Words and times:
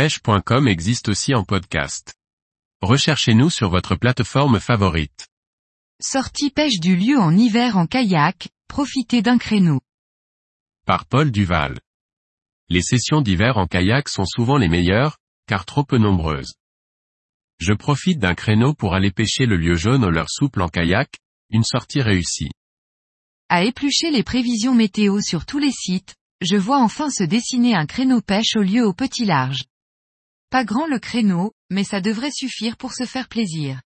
pêche.com 0.00 0.66
existe 0.66 1.10
aussi 1.10 1.34
en 1.34 1.44
podcast. 1.44 2.14
Recherchez-nous 2.80 3.50
sur 3.50 3.68
votre 3.68 3.96
plateforme 3.96 4.58
favorite. 4.58 5.28
Sortie 6.00 6.48
pêche 6.48 6.80
du 6.80 6.96
lieu 6.96 7.18
en 7.18 7.36
hiver 7.36 7.76
en 7.76 7.86
kayak, 7.86 8.48
profitez 8.66 9.20
d'un 9.20 9.36
créneau. 9.36 9.82
Par 10.86 11.04
Paul 11.04 11.30
Duval. 11.30 11.80
Les 12.70 12.80
sessions 12.80 13.20
d'hiver 13.20 13.58
en 13.58 13.66
kayak 13.66 14.08
sont 14.08 14.24
souvent 14.24 14.56
les 14.56 14.70
meilleures, 14.70 15.18
car 15.46 15.66
trop 15.66 15.84
peu 15.84 15.98
nombreuses. 15.98 16.54
Je 17.58 17.74
profite 17.74 18.18
d'un 18.18 18.34
créneau 18.34 18.72
pour 18.72 18.94
aller 18.94 19.10
pêcher 19.10 19.44
le 19.44 19.58
lieu 19.58 19.74
jaune 19.74 20.06
au 20.06 20.10
leur 20.10 20.30
souple 20.30 20.62
en 20.62 20.68
kayak, 20.68 21.18
une 21.50 21.64
sortie 21.64 22.00
réussie. 22.00 22.52
À 23.50 23.64
éplucher 23.64 24.10
les 24.10 24.22
prévisions 24.22 24.74
météo 24.74 25.20
sur 25.20 25.44
tous 25.44 25.58
les 25.58 25.72
sites, 25.72 26.14
je 26.40 26.56
vois 26.56 26.80
enfin 26.80 27.10
se 27.10 27.22
dessiner 27.22 27.74
un 27.74 27.84
créneau 27.84 28.22
pêche 28.22 28.56
au 28.56 28.62
lieu 28.62 28.86
au 28.86 28.94
petit 28.94 29.26
large. 29.26 29.64
Pas 30.50 30.64
grand 30.64 30.88
le 30.88 30.98
créneau, 30.98 31.52
mais 31.70 31.84
ça 31.84 32.00
devrait 32.00 32.32
suffire 32.32 32.76
pour 32.76 32.92
se 32.92 33.04
faire 33.04 33.28
plaisir. 33.28 33.80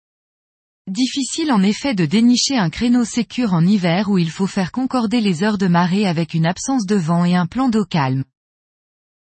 Difficile 0.86 1.52
en 1.52 1.62
effet 1.62 1.94
de 1.94 2.04
dénicher 2.04 2.58
un 2.58 2.68
créneau 2.68 3.04
sécure 3.04 3.54
en 3.54 3.64
hiver 3.64 4.10
où 4.10 4.18
il 4.18 4.30
faut 4.30 4.46
faire 4.46 4.70
concorder 4.70 5.22
les 5.22 5.42
heures 5.42 5.56
de 5.56 5.68
marée 5.68 6.06
avec 6.06 6.34
une 6.34 6.44
absence 6.44 6.84
de 6.84 6.96
vent 6.96 7.24
et 7.24 7.34
un 7.34 7.46
plan 7.46 7.70
d'eau 7.70 7.86
calme. 7.86 8.24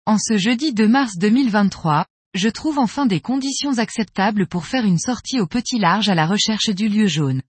En 0.06 0.16
ce 0.16 0.38
jeudi 0.38 0.72
2 0.72 0.88
mars 0.88 1.18
2023, 1.18 2.06
je 2.32 2.48
trouve 2.48 2.78
enfin 2.78 3.04
des 3.04 3.20
conditions 3.20 3.76
acceptables 3.76 4.46
pour 4.46 4.64
faire 4.64 4.86
une 4.86 4.98
sortie 4.98 5.40
au 5.40 5.46
petit 5.46 5.78
large 5.78 6.08
à 6.08 6.14
la 6.14 6.26
recherche 6.26 6.70
du 6.70 6.88
lieu 6.88 7.06
jaune. 7.06 7.42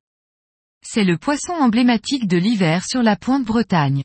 C'est 0.83 1.05
le 1.05 1.17
poisson 1.17 1.53
emblématique 1.53 2.27
de 2.27 2.37
l'hiver 2.37 2.83
sur 2.83 3.03
la 3.03 3.15
pointe 3.15 3.45
Bretagne. 3.45 4.03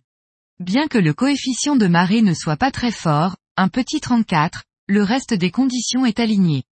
Bien 0.61 0.87
que 0.87 0.99
le 0.99 1.13
coefficient 1.13 1.75
de 1.75 1.89
marée 1.89 2.23
ne 2.23 2.35
soit 2.35 2.57
pas 2.57 2.71
très 2.71 2.93
fort, 2.93 3.37
un 3.57 3.69
petit 3.69 4.01
34, 4.01 4.63
le 4.89 5.03
reste 5.03 5.35
des 5.35 5.51
conditions 5.51 6.07
est 6.07 6.21
aligné. 6.21 6.63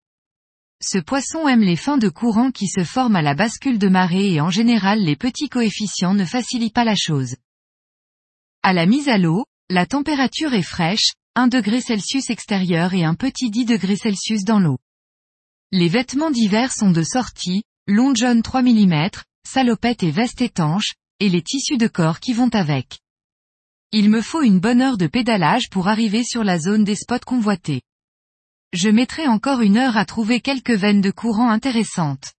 Ce 0.81 0.97
poisson 0.97 1.47
aime 1.47 1.63
les 1.63 1.75
fins 1.75 1.97
de 1.97 2.09
courant 2.09 2.51
qui 2.51 2.67
se 2.67 2.83
forment 2.83 3.17
à 3.17 3.21
la 3.21 3.33
bascule 3.33 3.79
de 3.79 3.87
marée 3.87 4.33
et 4.33 4.41
en 4.41 4.49
général 4.49 5.01
les 5.03 5.15
petits 5.15 5.49
coefficients 5.49 6.13
ne 6.13 6.25
facilitent 6.25 6.73
pas 6.73 6.83
la 6.85 6.95
chose. 6.95 7.35
À 8.63 8.73
la 8.73 8.85
mise 8.85 9.09
à 9.09 9.17
l'eau, 9.17 9.45
la 9.69 9.85
température 9.85 10.53
est 10.53 10.61
fraîche, 10.61 11.13
1 11.35 11.47
degré 11.47 11.81
Celsius 11.81 12.29
extérieur 12.29 12.93
et 12.93 13.03
un 13.03 13.15
petit 13.15 13.49
10 13.49 13.65
degrés 13.65 13.97
Celsius 13.97 14.43
dans 14.43 14.59
l'eau. 14.59 14.77
Les 15.71 15.89
vêtements 15.89 16.31
d'hiver 16.31 16.71
sont 16.71 16.91
de 16.91 17.03
sortie, 17.03 17.63
long 17.87 18.15
john 18.15 18.41
3 18.41 18.61
mm, 18.61 19.09
salopette 19.45 20.03
et 20.03 20.11
veste 20.11 20.41
étanche, 20.41 20.93
et 21.19 21.27
les 21.27 21.41
tissus 21.41 21.77
de 21.77 21.87
corps 21.87 22.19
qui 22.19 22.33
vont 22.33 22.49
avec. 22.53 22.99
Il 23.91 24.09
me 24.09 24.21
faut 24.21 24.41
une 24.41 24.59
bonne 24.59 24.81
heure 24.81 24.97
de 24.97 25.07
pédalage 25.07 25.69
pour 25.69 25.87
arriver 25.87 26.23
sur 26.23 26.43
la 26.43 26.59
zone 26.59 26.83
des 26.83 26.95
spots 26.95 27.19
convoités. 27.25 27.81
Je 28.75 28.89
mettrai 28.89 29.25
encore 29.29 29.61
une 29.61 29.77
heure 29.77 29.95
à 29.95 30.03
trouver 30.03 30.41
quelques 30.41 30.75
veines 30.75 30.99
de 30.99 31.09
courant 31.09 31.49
intéressantes. 31.49 32.33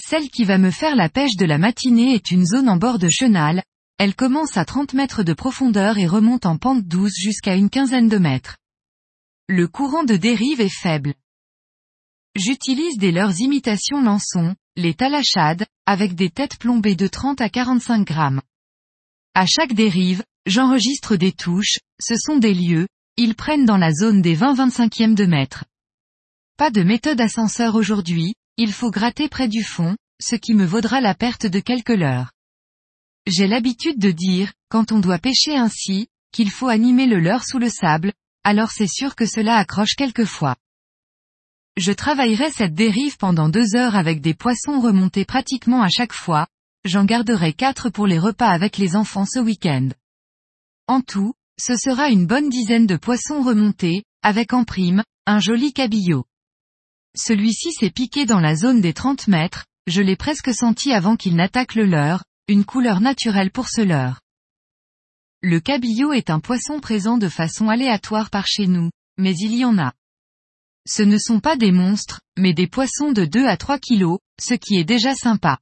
Celle 0.00 0.30
qui 0.30 0.44
va 0.44 0.58
me 0.58 0.70
faire 0.70 0.94
la 0.94 1.08
pêche 1.08 1.34
de 1.34 1.44
la 1.44 1.58
matinée 1.58 2.14
est 2.14 2.30
une 2.30 2.46
zone 2.46 2.68
en 2.68 2.76
bord 2.76 3.00
de 3.00 3.08
chenal, 3.08 3.64
elle 3.98 4.14
commence 4.14 4.56
à 4.56 4.64
30 4.64 4.94
mètres 4.94 5.24
de 5.24 5.32
profondeur 5.32 5.98
et 5.98 6.06
remonte 6.06 6.46
en 6.46 6.56
pente 6.56 6.84
douce 6.84 7.16
jusqu'à 7.16 7.56
une 7.56 7.68
quinzaine 7.68 8.08
de 8.08 8.18
mètres. 8.18 8.58
Le 9.48 9.66
courant 9.66 10.04
de 10.04 10.14
dérive 10.14 10.60
est 10.60 10.72
faible. 10.72 11.14
J'utilise 12.36 12.96
des 12.96 13.10
leurs 13.10 13.40
imitations 13.40 14.00
lançons, 14.00 14.54
les 14.76 14.94
talachades, 14.94 15.66
avec 15.84 16.14
des 16.14 16.30
têtes 16.30 16.58
plombées 16.58 16.94
de 16.94 17.08
30 17.08 17.40
à 17.40 17.48
45 17.48 18.06
grammes. 18.06 18.40
À 19.34 19.46
chaque 19.46 19.72
dérive, 19.72 20.22
j'enregistre 20.46 21.16
des 21.16 21.32
touches, 21.32 21.80
ce 22.00 22.14
sont 22.14 22.36
des 22.36 22.54
lieux, 22.54 22.86
ils 23.22 23.34
prennent 23.34 23.66
dans 23.66 23.76
la 23.76 23.92
zone 23.92 24.22
des 24.22 24.34
20-25e 24.34 25.14
de 25.14 25.26
mètre. 25.26 25.66
Pas 26.56 26.70
de 26.70 26.82
méthode 26.82 27.20
ascenseur 27.20 27.74
aujourd'hui, 27.74 28.32
il 28.56 28.72
faut 28.72 28.90
gratter 28.90 29.28
près 29.28 29.46
du 29.46 29.62
fond, 29.62 29.94
ce 30.22 30.36
qui 30.36 30.54
me 30.54 30.64
vaudra 30.64 31.02
la 31.02 31.14
perte 31.14 31.44
de 31.44 31.60
quelques 31.60 31.90
leurres. 31.90 32.32
J'ai 33.26 33.46
l'habitude 33.46 33.98
de 33.98 34.10
dire, 34.10 34.54
quand 34.70 34.90
on 34.90 35.00
doit 35.00 35.18
pêcher 35.18 35.54
ainsi, 35.54 36.08
qu'il 36.32 36.50
faut 36.50 36.68
animer 36.68 37.06
le 37.06 37.20
leurre 37.20 37.44
sous 37.44 37.58
le 37.58 37.68
sable, 37.68 38.14
alors 38.42 38.70
c'est 38.70 38.88
sûr 38.88 39.14
que 39.14 39.26
cela 39.26 39.56
accroche 39.56 39.96
quelquefois. 39.96 40.56
Je 41.76 41.92
travaillerai 41.92 42.50
cette 42.50 42.74
dérive 42.74 43.18
pendant 43.18 43.50
deux 43.50 43.76
heures 43.76 43.96
avec 43.96 44.22
des 44.22 44.32
poissons 44.32 44.80
remontés 44.80 45.26
pratiquement 45.26 45.82
à 45.82 45.90
chaque 45.90 46.14
fois, 46.14 46.46
j'en 46.86 47.04
garderai 47.04 47.52
quatre 47.52 47.90
pour 47.90 48.06
les 48.06 48.18
repas 48.18 48.48
avec 48.48 48.78
les 48.78 48.96
enfants 48.96 49.26
ce 49.26 49.40
week-end. 49.40 49.90
En 50.86 51.02
tout, 51.02 51.34
ce 51.60 51.76
sera 51.76 52.08
une 52.08 52.26
bonne 52.26 52.48
dizaine 52.48 52.86
de 52.86 52.96
poissons 52.96 53.42
remontés, 53.42 54.02
avec 54.22 54.54
en 54.54 54.64
prime, 54.64 55.04
un 55.26 55.40
joli 55.40 55.74
cabillaud. 55.74 56.24
Celui-ci 57.14 57.72
s'est 57.72 57.90
piqué 57.90 58.24
dans 58.24 58.40
la 58.40 58.54
zone 58.54 58.80
des 58.80 58.94
30 58.94 59.28
mètres, 59.28 59.66
je 59.86 60.00
l'ai 60.00 60.16
presque 60.16 60.54
senti 60.54 60.92
avant 60.92 61.16
qu'il 61.16 61.36
n'attaque 61.36 61.74
le 61.74 61.84
leurre, 61.84 62.24
une 62.48 62.64
couleur 62.64 63.00
naturelle 63.00 63.50
pour 63.50 63.68
ce 63.68 63.82
leurre. 63.82 64.20
Le 65.42 65.60
cabillaud 65.60 66.12
est 66.12 66.30
un 66.30 66.40
poisson 66.40 66.80
présent 66.80 67.18
de 67.18 67.28
façon 67.28 67.68
aléatoire 67.68 68.30
par 68.30 68.46
chez 68.46 68.66
nous, 68.66 68.90
mais 69.18 69.34
il 69.36 69.54
y 69.54 69.64
en 69.64 69.78
a. 69.78 69.92
Ce 70.86 71.02
ne 71.02 71.18
sont 71.18 71.40
pas 71.40 71.56
des 71.56 71.72
monstres, 71.72 72.20
mais 72.38 72.54
des 72.54 72.68
poissons 72.68 73.12
de 73.12 73.26
2 73.26 73.46
à 73.46 73.58
3 73.58 73.78
kilos, 73.78 74.18
ce 74.40 74.54
qui 74.54 74.76
est 74.76 74.84
déjà 74.84 75.14
sympa. 75.14 75.58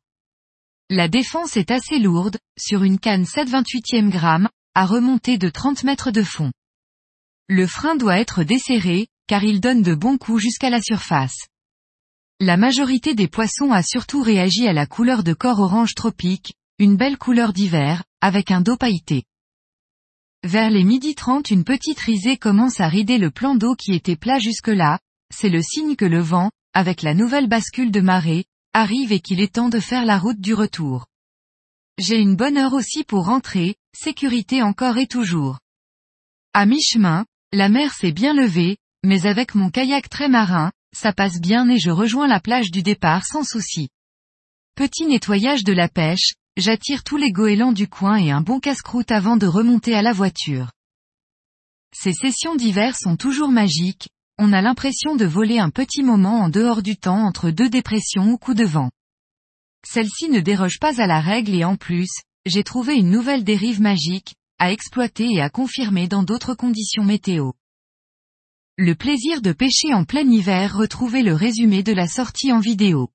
La 0.90 1.08
défense 1.08 1.56
est 1.56 1.72
assez 1.72 1.98
lourde, 1.98 2.38
sur 2.58 2.84
une 2.84 2.98
canne 2.98 3.24
7,28e 3.24 4.10
gramme, 4.10 4.48
à 4.78 4.86
remonter 4.86 5.38
de 5.38 5.48
30 5.48 5.82
mètres 5.82 6.12
de 6.12 6.22
fond. 6.22 6.52
Le 7.48 7.66
frein 7.66 7.96
doit 7.96 8.20
être 8.20 8.44
desserré, 8.44 9.08
car 9.26 9.42
il 9.42 9.60
donne 9.60 9.82
de 9.82 9.92
bons 9.92 10.18
coups 10.18 10.40
jusqu'à 10.40 10.70
la 10.70 10.80
surface. 10.80 11.48
La 12.38 12.56
majorité 12.56 13.16
des 13.16 13.26
poissons 13.26 13.72
a 13.72 13.82
surtout 13.82 14.22
réagi 14.22 14.68
à 14.68 14.72
la 14.72 14.86
couleur 14.86 15.24
de 15.24 15.32
corps 15.32 15.58
orange 15.58 15.96
tropique, 15.96 16.54
une 16.78 16.96
belle 16.96 17.18
couleur 17.18 17.52
d'hiver, 17.52 18.04
avec 18.20 18.52
un 18.52 18.60
dos 18.60 18.76
pailleté. 18.76 19.24
Vers 20.44 20.70
les 20.70 20.84
midi 20.84 21.16
30 21.16 21.50
une 21.50 21.64
petite 21.64 21.98
risée 21.98 22.36
commence 22.36 22.78
à 22.78 22.86
rider 22.86 23.18
le 23.18 23.32
plan 23.32 23.56
d'eau 23.56 23.74
qui 23.74 23.94
était 23.94 24.14
plat 24.14 24.38
jusque-là, 24.38 25.00
c'est 25.34 25.50
le 25.50 25.60
signe 25.60 25.96
que 25.96 26.04
le 26.04 26.20
vent, 26.20 26.52
avec 26.72 27.02
la 27.02 27.14
nouvelle 27.14 27.48
bascule 27.48 27.90
de 27.90 28.00
marée, 28.00 28.44
arrive 28.74 29.10
et 29.10 29.18
qu'il 29.18 29.40
est 29.40 29.54
temps 29.54 29.70
de 29.70 29.80
faire 29.80 30.04
la 30.04 30.20
route 30.20 30.40
du 30.40 30.54
retour. 30.54 31.07
J'ai 31.98 32.20
une 32.20 32.36
bonne 32.36 32.56
heure 32.56 32.74
aussi 32.74 33.02
pour 33.02 33.26
rentrer, 33.26 33.74
sécurité 33.92 34.62
encore 34.62 34.98
et 34.98 35.08
toujours. 35.08 35.58
À 36.54 36.64
mi-chemin, 36.64 37.26
la 37.52 37.68
mer 37.68 37.92
s'est 37.92 38.12
bien 38.12 38.34
levée, 38.34 38.76
mais 39.02 39.26
avec 39.26 39.56
mon 39.56 39.68
kayak 39.68 40.08
très 40.08 40.28
marin, 40.28 40.70
ça 40.96 41.12
passe 41.12 41.40
bien 41.40 41.68
et 41.68 41.78
je 41.78 41.90
rejoins 41.90 42.28
la 42.28 42.38
plage 42.38 42.70
du 42.70 42.84
départ 42.84 43.26
sans 43.26 43.42
souci. 43.42 43.88
Petit 44.76 45.06
nettoyage 45.06 45.64
de 45.64 45.72
la 45.72 45.88
pêche, 45.88 46.34
j'attire 46.56 47.02
tous 47.02 47.16
les 47.16 47.32
goélands 47.32 47.72
du 47.72 47.88
coin 47.88 48.16
et 48.16 48.30
un 48.30 48.42
bon 48.42 48.60
casse-croûte 48.60 49.10
avant 49.10 49.36
de 49.36 49.46
remonter 49.48 49.96
à 49.96 50.02
la 50.02 50.12
voiture. 50.12 50.70
Ces 51.92 52.12
sessions 52.12 52.54
d'hiver 52.54 52.96
sont 52.96 53.16
toujours 53.16 53.50
magiques, 53.50 54.08
on 54.38 54.52
a 54.52 54.62
l'impression 54.62 55.16
de 55.16 55.24
voler 55.24 55.58
un 55.58 55.70
petit 55.70 56.04
moment 56.04 56.42
en 56.42 56.48
dehors 56.48 56.82
du 56.82 56.96
temps 56.96 57.26
entre 57.26 57.50
deux 57.50 57.68
dépressions 57.68 58.30
ou 58.30 58.38
coups 58.38 58.56
de 58.56 58.64
vent. 58.64 58.90
Celle-ci 59.86 60.28
ne 60.28 60.40
déroge 60.40 60.78
pas 60.80 61.00
à 61.00 61.06
la 61.06 61.20
règle 61.20 61.54
et 61.54 61.64
en 61.64 61.76
plus, 61.76 62.10
j'ai 62.46 62.64
trouvé 62.64 62.96
une 62.96 63.10
nouvelle 63.10 63.44
dérive 63.44 63.80
magique, 63.80 64.34
à 64.58 64.72
exploiter 64.72 65.28
et 65.30 65.40
à 65.40 65.50
confirmer 65.50 66.08
dans 66.08 66.22
d'autres 66.22 66.54
conditions 66.54 67.04
météo. 67.04 67.52
Le 68.76 68.94
plaisir 68.94 69.42
de 69.42 69.52
pêcher 69.52 69.92
en 69.92 70.04
plein 70.04 70.28
hiver 70.28 70.76
Retrouvez 70.76 71.22
le 71.22 71.34
résumé 71.34 71.82
de 71.82 71.92
la 71.92 72.06
sortie 72.06 72.52
en 72.52 72.60
vidéo. 72.60 73.10